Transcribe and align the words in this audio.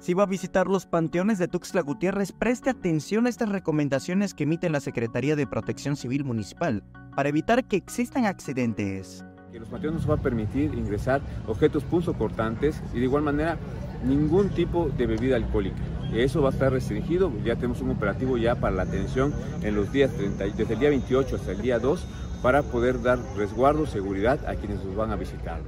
Si 0.00 0.14
va 0.14 0.22
a 0.22 0.26
visitar 0.26 0.66
los 0.66 0.86
panteones 0.86 1.38
de 1.38 1.46
Tuxtla 1.46 1.82
Gutiérrez, 1.82 2.32
preste 2.32 2.70
atención 2.70 3.26
a 3.26 3.28
estas 3.28 3.50
recomendaciones 3.50 4.32
que 4.32 4.44
emite 4.44 4.70
la 4.70 4.80
Secretaría 4.80 5.36
de 5.36 5.46
Protección 5.46 5.94
Civil 5.94 6.24
Municipal 6.24 6.82
para 7.14 7.28
evitar 7.28 7.64
que 7.64 7.76
existan 7.76 8.24
accidentes. 8.24 9.22
Que 9.52 9.60
los 9.60 9.68
panteones 9.68 10.00
nos 10.00 10.10
va 10.10 10.14
a 10.14 10.22
permitir 10.22 10.72
ingresar 10.72 11.20
objetos 11.46 11.84
punzocortantes 11.84 12.82
y 12.94 12.98
de 12.98 13.04
igual 13.04 13.24
manera 13.24 13.58
ningún 14.02 14.48
tipo 14.48 14.88
de 14.88 15.06
bebida 15.06 15.36
alcohólica. 15.36 15.76
Eso 16.14 16.40
va 16.40 16.48
a 16.48 16.52
estar 16.52 16.72
restringido, 16.72 17.30
ya 17.44 17.56
tenemos 17.56 17.82
un 17.82 17.90
operativo 17.90 18.38
ya 18.38 18.54
para 18.54 18.76
la 18.76 18.84
atención 18.84 19.34
en 19.62 19.74
los 19.74 19.92
días 19.92 20.10
30, 20.16 20.44
desde 20.44 20.72
el 20.72 20.80
día 20.80 20.88
28 20.88 21.36
hasta 21.36 21.52
el 21.52 21.60
día 21.60 21.78
2 21.78 22.06
para 22.40 22.62
poder 22.62 23.02
dar 23.02 23.18
resguardo, 23.36 23.84
seguridad 23.84 24.48
a 24.48 24.54
quienes 24.54 24.82
nos 24.82 24.96
van 24.96 25.10
a 25.10 25.16
visitar. 25.16 25.60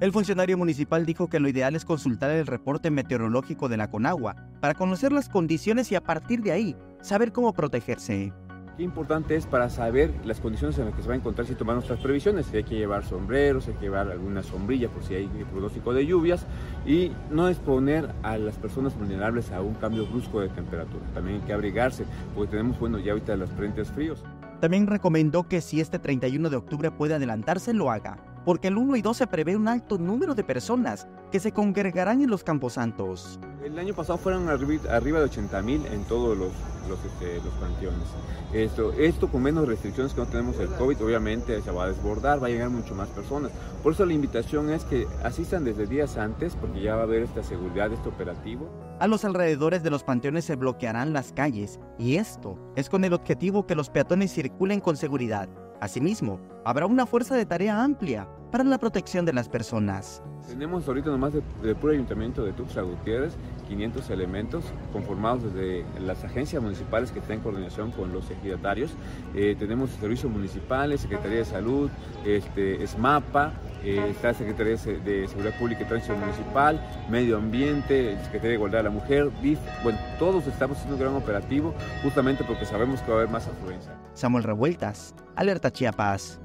El 0.00 0.12
funcionario 0.12 0.56
municipal 0.56 1.04
dijo 1.04 1.28
que 1.28 1.40
lo 1.40 1.48
ideal 1.50 1.76
es 1.76 1.84
consultar 1.84 2.30
el 2.30 2.46
reporte 2.46 2.90
meteorológico 2.90 3.68
de 3.68 3.76
la 3.76 3.90
Conagua 3.90 4.34
para 4.58 4.72
conocer 4.72 5.12
las 5.12 5.28
condiciones 5.28 5.92
y 5.92 5.94
a 5.94 6.02
partir 6.02 6.40
de 6.40 6.52
ahí 6.52 6.76
saber 7.02 7.32
cómo 7.32 7.52
protegerse. 7.52 8.32
Qué 8.78 8.82
importante 8.82 9.36
es 9.36 9.44
para 9.44 9.68
saber 9.68 10.14
las 10.24 10.40
condiciones 10.40 10.78
en 10.78 10.86
las 10.86 10.94
que 10.94 11.02
se 11.02 11.08
va 11.08 11.12
a 11.12 11.18
encontrar 11.18 11.46
si 11.46 11.54
tomamos 11.54 11.84
nuestras 11.84 12.00
previsiones, 12.00 12.46
si 12.46 12.56
hay 12.56 12.64
que 12.64 12.76
llevar 12.76 13.04
sombreros, 13.04 13.64
si 13.64 13.72
hay 13.72 13.76
que 13.76 13.82
llevar 13.82 14.10
alguna 14.10 14.42
sombrilla 14.42 14.88
por 14.88 15.02
si 15.02 15.16
hay 15.16 15.26
pronóstico 15.50 15.92
de 15.92 16.06
lluvias 16.06 16.46
y 16.86 17.12
no 17.30 17.50
exponer 17.50 18.10
a 18.22 18.38
las 18.38 18.56
personas 18.56 18.96
vulnerables 18.96 19.52
a 19.52 19.60
un 19.60 19.74
cambio 19.74 20.06
brusco 20.06 20.40
de 20.40 20.48
temperatura. 20.48 21.04
También 21.12 21.42
hay 21.42 21.46
que 21.46 21.52
abrigarse 21.52 22.06
porque 22.34 22.52
tenemos, 22.52 22.80
bueno, 22.80 22.98
ya 22.98 23.12
ahorita 23.12 23.36
los 23.36 23.50
frentes 23.50 23.90
fríos. 23.90 24.24
También 24.60 24.86
recomendó 24.86 25.46
que 25.46 25.60
si 25.60 25.82
este 25.82 25.98
31 25.98 26.48
de 26.48 26.56
octubre 26.56 26.90
puede 26.90 27.14
adelantarse, 27.14 27.74
lo 27.74 27.90
haga, 27.90 28.18
porque 28.44 28.68
el 28.68 28.78
1 28.78 28.96
y 28.96 29.02
2 29.02 29.16
se 29.16 29.26
prevé 29.26 29.56
un 29.56 29.68
alto 29.68 29.98
número 29.98 30.34
de 30.34 30.44
personas 30.44 31.06
que 31.30 31.40
se 31.40 31.52
congregarán 31.52 32.22
en 32.22 32.30
los 32.30 32.44
camposantos. 32.44 33.38
El 33.64 33.78
año 33.78 33.94
pasado 33.94 34.18
fueron 34.18 34.48
arriba 34.48 35.18
de 35.18 35.24
80 35.24 35.62
mil 35.62 35.86
en 35.86 36.04
todos 36.04 36.36
los, 36.36 36.50
los, 36.88 36.98
este, 37.04 37.36
los 37.44 37.54
panteones. 37.54 38.08
Esto, 38.52 38.92
esto 38.94 39.28
con 39.28 39.42
menos 39.42 39.68
restricciones 39.68 40.12
que 40.12 40.20
no 40.20 40.26
tenemos 40.26 40.58
el 40.58 40.68
COVID, 40.70 41.04
obviamente 41.04 41.62
se 41.62 41.70
va 41.70 41.84
a 41.84 41.88
desbordar, 41.88 42.42
va 42.42 42.48
a 42.48 42.50
llegar 42.50 42.70
mucho 42.70 42.94
más 42.94 43.08
personas. 43.10 43.52
Por 43.82 43.92
eso 43.92 44.04
la 44.04 44.12
invitación 44.12 44.70
es 44.70 44.84
que 44.84 45.06
asistan 45.22 45.64
desde 45.64 45.86
días 45.86 46.16
antes, 46.16 46.56
porque 46.56 46.80
ya 46.80 46.96
va 46.96 47.02
a 47.02 47.04
haber 47.04 47.22
esta 47.22 47.42
seguridad, 47.42 47.92
este 47.92 48.08
operativo. 48.08 48.68
A 48.98 49.06
los 49.06 49.24
alrededores 49.24 49.82
de 49.82 49.90
los 49.90 50.02
panteones 50.02 50.44
se 50.44 50.56
bloquearán 50.56 51.12
las 51.12 51.32
calles, 51.32 51.78
y 51.98 52.16
esto 52.16 52.58
es 52.74 52.88
con 52.88 53.04
el 53.04 53.12
objetivo 53.12 53.66
que 53.66 53.76
los 53.76 53.88
peatones 53.88 54.32
circulen 54.32 54.80
con 54.80 54.96
seguridad. 54.96 55.48
Asimismo, 55.80 56.40
habrá 56.64 56.86
una 56.86 57.06
fuerza 57.06 57.34
de 57.36 57.46
tarea 57.46 57.82
amplia 57.82 58.28
para 58.50 58.64
la 58.64 58.78
protección 58.78 59.24
de 59.24 59.32
las 59.32 59.48
personas. 59.48 60.22
Tenemos 60.48 60.86
ahorita 60.88 61.10
nomás 61.10 61.32
de, 61.32 61.42
de 61.62 61.74
puro 61.74 61.92
ayuntamiento 61.92 62.44
de 62.44 62.52
Tuxtla 62.52 62.82
Gutiérrez 62.82 63.36
500 63.70 64.10
elementos 64.10 64.64
conformados 64.92 65.44
desde 65.44 65.84
las 66.00 66.24
agencias 66.24 66.60
municipales 66.60 67.12
que 67.12 67.20
están 67.20 67.36
en 67.36 67.42
coordinación 67.42 67.92
con 67.92 68.12
los 68.12 68.28
ejidatarios. 68.30 68.90
Eh, 69.34 69.56
tenemos 69.58 69.90
servicios 69.90 70.30
municipales, 70.30 71.00
Secretaría 71.02 71.38
de 71.38 71.44
Salud, 71.44 71.88
este, 72.26 72.84
SMAPA, 72.86 73.52
eh, 73.84 74.08
está 74.10 74.34
Secretaría 74.34 74.76
de 74.76 75.28
Seguridad 75.28 75.56
Pública 75.58 75.82
y 75.82 75.84
Tránsito 75.86 76.16
Municipal, 76.16 76.80
Medio 77.08 77.38
Ambiente, 77.38 78.18
Secretaría 78.24 78.50
de 78.50 78.54
Igualdad 78.54 78.78
de 78.80 78.84
la 78.84 78.90
Mujer, 78.90 79.30
DIF. 79.40 79.60
Bueno, 79.84 79.98
todos 80.18 80.46
estamos 80.48 80.76
haciendo 80.76 80.96
un 80.96 81.02
gran 81.02 81.14
operativo 81.14 81.72
justamente 82.02 82.44
porque 82.44 82.66
sabemos 82.66 83.00
que 83.02 83.10
va 83.10 83.18
a 83.18 83.20
haber 83.20 83.30
más 83.30 83.46
afluencia. 83.46 83.96
Samuel 84.14 84.44
Revueltas, 84.44 85.14
Alerta 85.36 85.70
Chiapas. 85.70 86.40